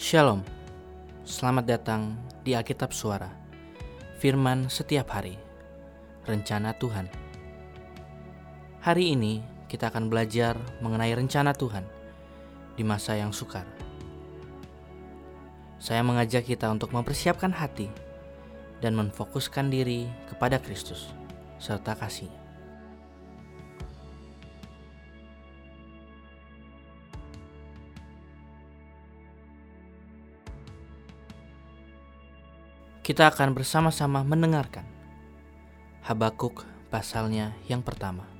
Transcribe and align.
Shalom, 0.00 0.40
selamat 1.28 1.76
datang 1.76 2.16
di 2.40 2.56
Alkitab 2.56 2.88
Suara, 2.88 3.28
Firman 4.16 4.72
setiap 4.72 5.12
hari, 5.12 5.36
Rencana 6.24 6.72
Tuhan. 6.72 7.04
Hari 8.80 9.12
ini 9.12 9.44
kita 9.68 9.92
akan 9.92 10.08
belajar 10.08 10.56
mengenai 10.80 11.12
rencana 11.12 11.52
Tuhan 11.52 11.84
di 12.74 12.82
masa 12.82 13.20
yang 13.20 13.28
sukar. 13.28 13.68
Saya 15.76 16.00
mengajak 16.00 16.48
kita 16.48 16.72
untuk 16.72 16.96
mempersiapkan 16.96 17.52
hati 17.52 17.92
dan 18.80 18.96
memfokuskan 18.96 19.68
diri 19.68 20.08
kepada 20.32 20.56
Kristus 20.64 21.12
serta 21.60 21.92
kasihnya. 21.92 22.39
Kita 33.10 33.26
akan 33.26 33.58
bersama-sama 33.58 34.22
mendengarkan 34.22 34.86
Habakuk 36.06 36.62
pasalnya 36.94 37.58
yang 37.66 37.82
pertama. 37.82 38.39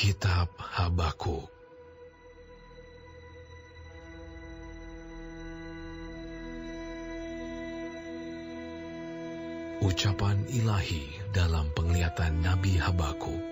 Kitab 0.00 0.48
Habakuk. 0.56 1.44
Ucapan 9.84 10.40
ilahi 10.56 11.04
dalam 11.36 11.68
penglihatan 11.76 12.40
Nabi 12.40 12.80
Habakuk. 12.80 13.44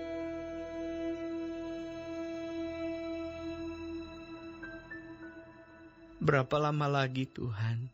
Berapa 6.17 6.57
lama 6.57 6.89
lagi 6.89 7.29
Tuhan? 7.29 7.93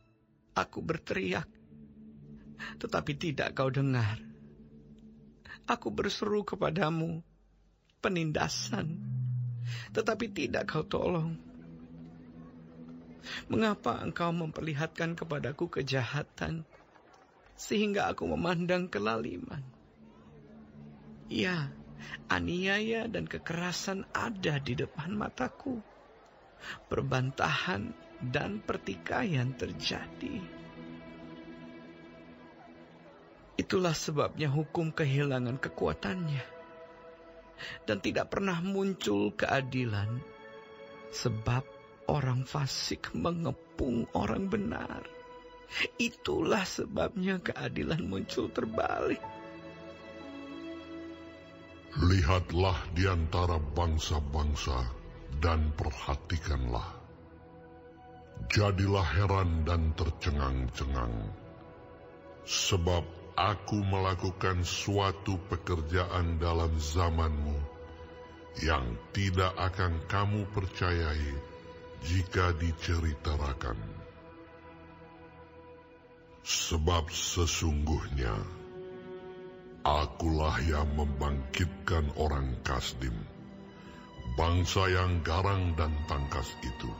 Aku 0.55 0.79
berteriak, 0.79 1.51
tetapi 2.79 3.19
tidak 3.19 3.51
kau 3.51 3.67
dengar. 3.67 4.15
Aku 5.67 5.91
berseru 5.91 6.47
kepadamu, 6.47 7.19
penindasan, 8.05 9.01
tetapi 9.89 10.29
tidak 10.29 10.69
kau 10.69 10.85
tolong. 10.85 11.33
Mengapa 13.49 13.97
engkau 14.05 14.29
memperlihatkan 14.29 15.17
kepadaku 15.17 15.81
kejahatan, 15.81 16.61
sehingga 17.57 18.13
aku 18.13 18.29
memandang 18.29 18.85
kelaliman? 18.85 19.65
Ya, 21.25 21.73
aniaya 22.29 23.09
dan 23.09 23.25
kekerasan 23.25 24.05
ada 24.13 24.61
di 24.61 24.77
depan 24.77 25.17
mataku. 25.17 25.81
Perbantahan 26.85 27.89
dan 28.21 28.61
pertikaian 28.61 29.57
terjadi. 29.57 30.37
Itulah 33.57 33.97
sebabnya 33.97 34.53
hukum 34.53 34.93
kehilangan 34.93 35.57
kekuatannya 35.57 36.54
dan 37.87 38.01
tidak 38.03 38.33
pernah 38.33 38.59
muncul 38.61 39.31
keadilan, 39.35 40.19
sebab 41.11 41.63
orang 42.11 42.45
fasik 42.45 43.13
mengepung 43.15 44.05
orang 44.13 44.49
benar. 44.51 45.01
Itulah 45.97 46.63
sebabnya 46.63 47.41
keadilan 47.41 48.05
muncul 48.05 48.47
terbalik. 48.53 49.21
Lihatlah 51.95 52.75
di 52.91 53.07
antara 53.07 53.55
bangsa-bangsa 53.55 54.83
dan 55.39 55.71
perhatikanlah. 55.73 57.01
Jadilah 58.51 59.07
heran 59.15 59.63
dan 59.63 59.95
tercengang-cengang, 59.95 61.31
sebab 62.43 63.03
aku 63.35 63.83
melakukan 63.83 64.63
suatu 64.63 65.35
pekerjaan 65.51 66.39
dalam 66.39 66.71
zamanmu 66.79 67.59
yang 68.63 68.95
tidak 69.11 69.51
akan 69.59 69.99
kamu 70.07 70.47
percayai 70.55 71.35
jika 72.07 72.55
diceritakan. 72.55 73.75
Sebab 76.45 77.11
sesungguhnya 77.11 78.31
akulah 79.83 80.55
yang 80.63 80.87
membangkitkan 80.95 82.15
orang 82.15 82.55
Kasdim, 82.63 83.17
bangsa 84.39 84.87
yang 84.87 85.19
garang 85.27 85.75
dan 85.75 85.91
tangkas 86.07 86.47
itu, 86.63 86.91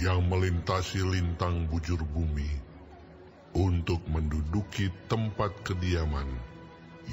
yang 0.00 0.24
melintasi 0.30 1.02
lintang 1.02 1.66
bujur 1.66 1.98
bumi, 2.14 2.66
untuk 3.56 4.04
menduduki 4.76 4.92
tempat 5.08 5.52
kediaman 5.64 6.28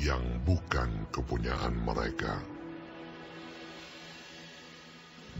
yang 0.04 0.20
bukan 0.44 1.08
kepunyaan 1.16 1.72
mereka. 1.80 2.44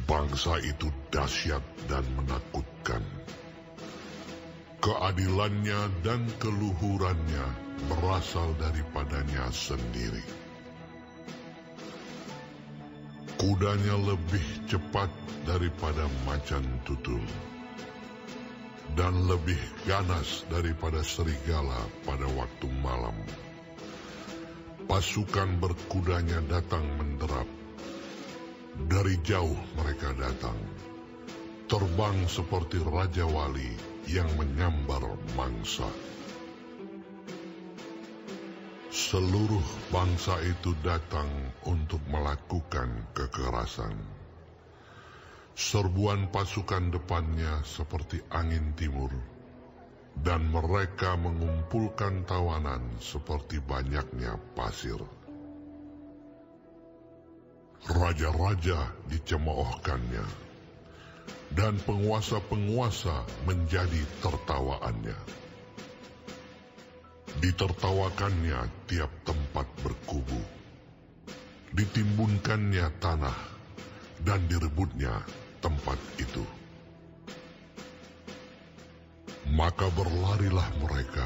Bangsa 0.08 0.56
itu 0.64 0.88
dahsyat 1.12 1.62
dan 1.92 2.04
menakutkan. 2.16 3.04
Keadilannya 4.80 5.92
dan 6.04 6.24
keluhurannya 6.40 7.48
berasal 7.92 8.56
daripadanya 8.56 9.52
sendiri. 9.52 10.24
Kudanya 13.36 14.00
lebih 14.00 14.44
cepat 14.72 15.12
daripada 15.44 16.08
macan 16.24 16.64
tutul 16.88 17.24
dan 18.94 19.26
lebih 19.26 19.58
ganas 19.90 20.46
daripada 20.50 21.02
serigala 21.02 21.82
pada 22.06 22.30
waktu 22.38 22.68
malam. 22.82 23.18
Pasukan 24.86 25.58
berkudanya 25.58 26.44
datang 26.46 26.86
menderap. 27.02 27.50
Dari 28.74 29.22
jauh 29.22 29.58
mereka 29.78 30.18
datang, 30.18 30.58
terbang 31.70 32.26
seperti 32.26 32.82
Raja 32.82 33.26
Wali 33.30 33.70
yang 34.10 34.30
menyambar 34.34 35.14
mangsa. 35.38 35.90
Seluruh 38.94 39.66
bangsa 39.94 40.38
itu 40.42 40.74
datang 40.82 41.30
untuk 41.66 42.02
melakukan 42.10 43.10
kekerasan 43.14 44.23
serbuan 45.54 46.34
pasukan 46.34 46.90
depannya 46.90 47.62
seperti 47.62 48.26
angin 48.34 48.74
timur, 48.74 49.14
dan 50.18 50.50
mereka 50.50 51.14
mengumpulkan 51.14 52.26
tawanan 52.26 52.82
seperti 52.98 53.62
banyaknya 53.62 54.38
pasir. 54.58 54.98
Raja-raja 57.86 58.98
dicemoohkannya, 59.14 60.26
dan 61.54 61.78
penguasa-penguasa 61.86 63.46
menjadi 63.46 64.02
tertawaannya. 64.26 65.20
Ditertawakannya 67.34 68.90
tiap 68.90 69.12
tempat 69.28 69.68
berkubu, 69.86 70.42
ditimbunkannya 71.76 72.88
tanah, 72.98 73.38
dan 74.24 74.40
direbutnya 74.48 75.43
tempat 75.64 75.96
itu. 76.20 76.44
Maka 79.56 79.88
berlarilah 79.96 80.68
mereka 80.84 81.24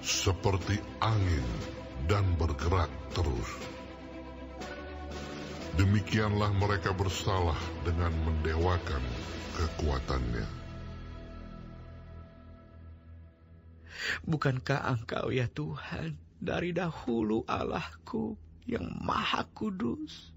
seperti 0.00 0.80
angin 1.04 1.44
dan 2.08 2.24
bergerak 2.40 2.88
terus. 3.12 3.50
Demikianlah 5.76 6.56
mereka 6.56 6.96
bersalah 6.96 7.58
dengan 7.84 8.14
mendewakan 8.24 9.04
kekuatannya. 9.60 10.48
Bukankah 14.24 14.80
Engkau 14.96 15.28
ya 15.34 15.50
Tuhan 15.52 16.16
dari 16.40 16.72
dahulu 16.72 17.44
Allahku 17.44 18.38
yang 18.64 18.88
maha 19.04 19.44
kudus? 19.52 20.35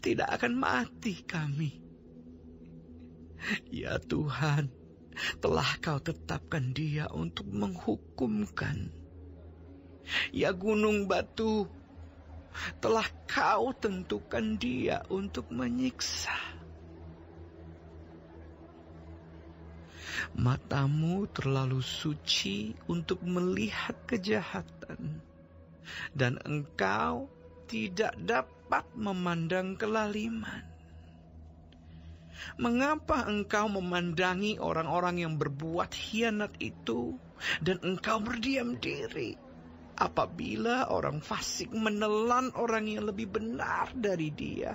Tidak 0.00 0.28
akan 0.28 0.52
mati 0.52 1.24
kami. 1.24 1.72
Ya 3.72 3.98
Tuhan, 3.98 4.70
telah 5.42 5.70
kau 5.82 5.98
tetapkan 5.98 6.70
dia 6.70 7.10
untuk 7.10 7.48
menghukumkan. 7.50 8.92
Ya 10.30 10.50
gunung 10.54 11.06
batu, 11.10 11.66
telah 12.78 13.06
kau 13.26 13.72
tentukan 13.74 14.58
dia 14.60 15.02
untuk 15.10 15.50
menyiksa. 15.50 16.34
Matamu 20.32 21.26
terlalu 21.28 21.82
suci 21.82 22.72
untuk 22.86 23.20
melihat 23.26 23.96
kejahatan, 24.06 25.20
dan 26.14 26.38
engkau 26.46 27.28
tidak 27.72 28.12
dapat 28.20 28.84
memandang 28.92 29.80
kelaliman. 29.80 30.60
Mengapa 32.60 33.24
engkau 33.24 33.72
memandangi 33.72 34.60
orang-orang 34.60 35.24
yang 35.24 35.34
berbuat 35.40 35.88
hianat 35.96 36.52
itu, 36.60 37.16
dan 37.64 37.80
engkau 37.80 38.20
berdiam 38.20 38.76
diri? 38.76 39.32
Apabila 39.96 40.92
orang 40.92 41.24
fasik 41.24 41.72
menelan 41.72 42.52
orang 42.58 42.90
yang 42.90 43.08
lebih 43.08 43.30
benar 43.32 43.88
dari 43.96 44.28
dia, 44.34 44.74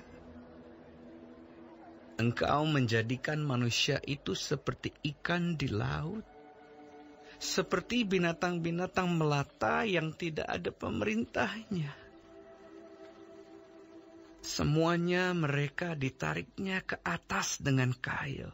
engkau 2.18 2.66
menjadikan 2.66 3.44
manusia 3.44 4.02
itu 4.06 4.34
seperti 4.34 4.94
ikan 5.14 5.54
di 5.60 5.68
laut, 5.70 6.24
seperti 7.38 8.08
binatang-binatang 8.08 9.10
melata 9.20 9.84
yang 9.84 10.16
tidak 10.16 10.48
ada 10.48 10.72
pemerintahnya. 10.72 12.07
Semuanya 14.42 15.34
mereka 15.36 15.98
ditariknya 15.98 16.82
ke 16.86 17.02
atas 17.04 17.60
dengan 17.60 17.92
kail, 17.92 18.54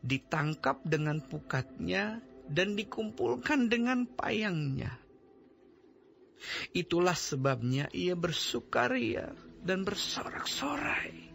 ditangkap 0.00 0.80
dengan 0.86 1.20
pukatnya, 1.20 2.22
dan 2.48 2.76
dikumpulkan 2.76 3.72
dengan 3.72 4.04
payangnya. 4.04 5.00
Itulah 6.76 7.16
sebabnya 7.16 7.88
ia 7.92 8.12
bersukaria 8.12 9.32
dan 9.64 9.80
bersorak-sorai. 9.82 11.32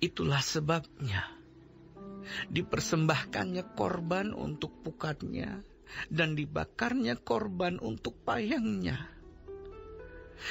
Itulah 0.00 0.40
sebabnya 0.40 1.36
dipersembahkannya 2.48 3.76
korban 3.76 4.32
untuk 4.34 4.82
pukatnya 4.82 5.62
dan 6.10 6.34
dibakarnya 6.34 7.20
korban 7.20 7.78
untuk 7.78 8.18
payangnya. 8.24 9.15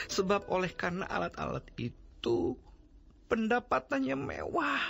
Sebab 0.10 0.50
oleh 0.50 0.72
karena 0.74 1.06
alat-alat 1.08 1.66
itu 1.78 2.58
pendapatannya 3.30 4.18
mewah 4.18 4.84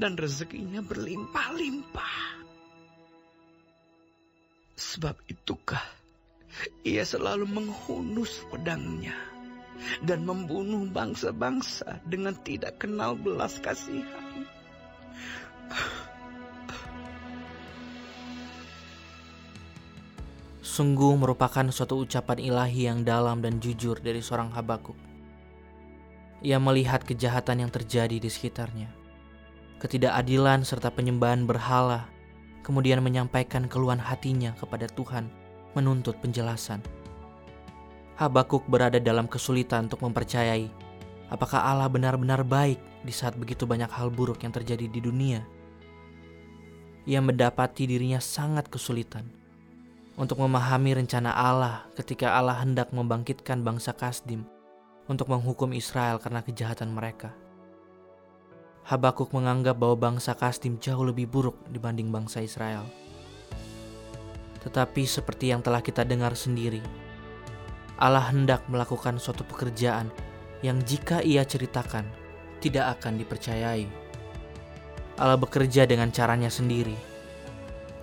dan 0.00 0.16
rezekinya 0.16 0.80
berlimpah-limpah. 0.82 2.16
Sebab 4.76 5.16
itukah 5.28 5.84
ia 6.84 7.04
selalu 7.04 7.48
menghunus 7.48 8.44
pedangnya 8.48 9.16
dan 10.04 10.24
membunuh 10.24 10.88
bangsa-bangsa 10.88 12.00
dengan 12.08 12.32
tidak 12.40 12.80
kenal 12.80 13.12
belas 13.16 13.60
kasihan. 13.60 14.46
Sungguh 20.76 21.16
merupakan 21.16 21.64
suatu 21.72 22.04
ucapan 22.04 22.36
ilahi 22.36 22.84
yang 22.84 23.00
dalam 23.00 23.40
dan 23.40 23.56
jujur 23.64 23.96
dari 23.96 24.20
seorang 24.20 24.52
Habakuk. 24.52 24.92
Ia 26.44 26.60
melihat 26.60 27.00
kejahatan 27.00 27.64
yang 27.64 27.72
terjadi 27.72 28.20
di 28.20 28.28
sekitarnya, 28.28 28.92
ketidakadilan 29.80 30.68
serta 30.68 30.92
penyembahan 30.92 31.48
berhala, 31.48 32.04
kemudian 32.60 33.00
menyampaikan 33.00 33.72
keluhan 33.72 33.96
hatinya 33.96 34.52
kepada 34.60 34.84
Tuhan 34.92 35.32
menuntut 35.72 36.20
penjelasan. 36.20 36.84
Habakuk 38.20 38.68
berada 38.68 39.00
dalam 39.00 39.32
kesulitan 39.32 39.88
untuk 39.88 40.04
mempercayai 40.04 40.68
apakah 41.32 41.72
Allah 41.72 41.88
benar-benar 41.88 42.44
baik 42.44 42.76
di 43.00 43.16
saat 43.16 43.32
begitu 43.40 43.64
banyak 43.64 43.88
hal 43.88 44.12
buruk 44.12 44.44
yang 44.44 44.52
terjadi 44.52 44.92
di 44.92 45.00
dunia. 45.00 45.40
Ia 47.08 47.24
mendapati 47.24 47.88
dirinya 47.88 48.20
sangat 48.20 48.68
kesulitan 48.68 49.45
untuk 50.16 50.40
memahami 50.40 50.96
rencana 50.96 51.36
Allah 51.36 51.84
ketika 51.92 52.32
Allah 52.32 52.56
hendak 52.64 52.88
membangkitkan 52.90 53.60
bangsa 53.60 53.92
Kasdim 53.92 54.48
untuk 55.06 55.28
menghukum 55.28 55.76
Israel 55.76 56.16
karena 56.16 56.40
kejahatan 56.40 56.88
mereka. 56.90 57.36
Habakuk 58.88 59.30
menganggap 59.36 59.76
bahwa 59.76 60.10
bangsa 60.10 60.32
Kasdim 60.32 60.80
jauh 60.80 61.04
lebih 61.04 61.28
buruk 61.28 61.60
dibanding 61.68 62.08
bangsa 62.08 62.40
Israel. 62.40 62.88
Tetapi 64.64 65.04
seperti 65.04 65.52
yang 65.52 65.60
telah 65.60 65.84
kita 65.84 66.02
dengar 66.02 66.32
sendiri, 66.32 66.80
Allah 68.00 68.24
hendak 68.32 68.64
melakukan 68.72 69.20
suatu 69.20 69.44
pekerjaan 69.44 70.08
yang 70.64 70.80
jika 70.82 71.20
ia 71.20 71.44
ceritakan 71.44 72.08
tidak 72.64 72.98
akan 72.98 73.20
dipercayai. 73.20 73.86
Allah 75.16 75.38
bekerja 75.38 75.88
dengan 75.88 76.12
caranya 76.12 76.48
sendiri. 76.48 77.15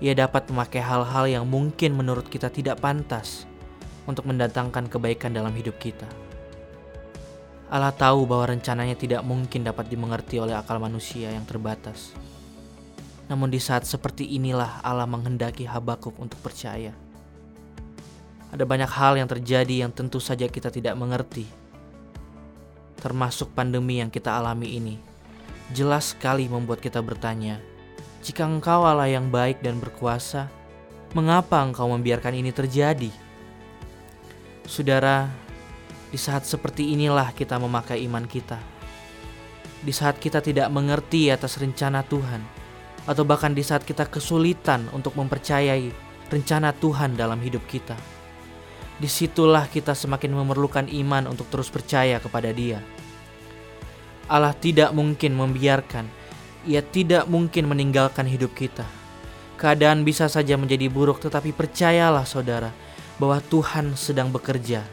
Ia 0.04 0.12
dapat 0.12 0.52
memakai 0.52 0.84
hal-hal 0.84 1.32
yang 1.32 1.48
mungkin 1.48 1.96
menurut 1.96 2.28
kita 2.28 2.52
tidak 2.52 2.84
pantas 2.84 3.48
untuk 4.04 4.28
mendatangkan 4.28 4.92
kebaikan 4.92 5.32
dalam 5.32 5.56
hidup 5.56 5.80
kita. 5.80 6.04
Allah 7.72 7.96
tahu 7.96 8.28
bahwa 8.28 8.52
rencananya 8.52 9.00
tidak 9.00 9.24
mungkin 9.24 9.64
dapat 9.64 9.88
dimengerti 9.88 10.44
oleh 10.44 10.60
akal 10.60 10.76
manusia 10.76 11.32
yang 11.32 11.48
terbatas. 11.48 12.12
Namun 13.32 13.48
di 13.48 13.64
saat 13.64 13.88
seperti 13.88 14.28
inilah 14.36 14.84
Allah 14.84 15.08
menghendaki 15.08 15.64
Habakuk 15.64 16.20
untuk 16.20 16.38
percaya. 16.44 16.92
Ada 18.52 18.68
banyak 18.68 18.92
hal 18.92 19.18
yang 19.18 19.32
terjadi 19.32 19.88
yang 19.88 19.92
tentu 19.96 20.20
saja 20.20 20.52
kita 20.52 20.68
tidak 20.68 21.00
mengerti. 21.00 21.48
Termasuk 23.00 23.56
pandemi 23.56 24.04
yang 24.04 24.12
kita 24.12 24.36
alami 24.36 24.78
ini. 24.78 24.96
Jelas 25.72 26.12
sekali 26.12 26.46
membuat 26.52 26.84
kita 26.84 27.00
bertanya, 27.00 27.58
jika 28.24 28.48
engkau 28.48 28.88
Allah 28.88 29.12
yang 29.12 29.28
baik 29.28 29.60
dan 29.60 29.84
berkuasa, 29.84 30.48
mengapa 31.12 31.60
engkau 31.60 31.92
membiarkan 31.92 32.32
ini 32.32 32.56
terjadi? 32.56 33.12
Saudara, 34.64 35.28
di 36.08 36.16
saat 36.16 36.48
seperti 36.48 36.96
inilah 36.96 37.36
kita 37.36 37.60
memakai 37.60 38.00
iman 38.08 38.24
kita. 38.24 38.56
Di 39.84 39.92
saat 39.92 40.24
kita 40.24 40.40
tidak 40.40 40.72
mengerti 40.72 41.28
atas 41.28 41.60
rencana 41.60 42.00
Tuhan, 42.08 42.40
atau 43.04 43.28
bahkan 43.28 43.52
di 43.52 43.60
saat 43.60 43.84
kita 43.84 44.08
kesulitan 44.08 44.88
untuk 44.96 45.20
mempercayai 45.20 45.92
rencana 46.32 46.72
Tuhan 46.72 47.20
dalam 47.20 47.44
hidup 47.44 47.68
kita. 47.68 48.00
Di 49.04 49.12
situlah 49.12 49.68
kita 49.68 49.92
semakin 49.92 50.32
memerlukan 50.32 50.88
iman 50.88 51.28
untuk 51.28 51.52
terus 51.52 51.68
percaya 51.68 52.24
kepada 52.24 52.56
Dia. 52.56 52.80
Allah 54.32 54.56
tidak 54.56 54.96
mungkin 54.96 55.36
membiarkan, 55.36 56.23
Ia 56.64 56.80
tidak 56.80 57.28
mungkin 57.28 57.68
meninggalkan 57.68 58.24
hidup 58.24 58.56
kita. 58.56 58.88
Keadaan 59.60 60.08
bisa 60.08 60.32
saja 60.32 60.56
menjadi 60.56 60.88
buruk, 60.88 61.20
tetapi 61.20 61.52
percayalah, 61.52 62.24
saudara, 62.24 62.72
bahwa 63.20 63.44
Tuhan 63.44 63.96
sedang 64.00 64.32
bekerja. 64.32 64.84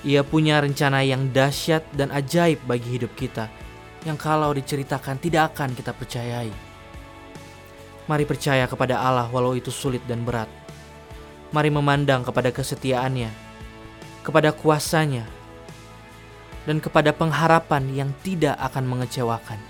Ia 0.00 0.24
punya 0.24 0.60
rencana 0.60 1.04
yang 1.04 1.28
dahsyat 1.28 1.84
dan 1.92 2.08
ajaib 2.12 2.60
bagi 2.64 2.96
hidup 2.96 3.12
kita, 3.16 3.48
yang 4.08 4.16
kalau 4.16 4.52
diceritakan 4.56 5.20
tidak 5.20 5.52
akan 5.52 5.76
kita 5.76 5.92
percayai. 5.92 6.52
Mari 8.08 8.24
percaya 8.24 8.64
kepada 8.64 8.96
Allah 9.00 9.28
walau 9.28 9.52
itu 9.52 9.68
sulit 9.68 10.00
dan 10.08 10.24
berat. 10.24 10.48
Mari 11.52 11.68
memandang 11.68 12.24
kepada 12.24 12.48
kesetiaannya, 12.48 13.28
kepada 14.24 14.56
kuasanya, 14.56 15.28
dan 16.64 16.80
kepada 16.80 17.12
pengharapan 17.12 17.88
yang 17.92 18.10
tidak 18.24 18.56
akan 18.60 18.84
mengecewakan. 18.88 19.69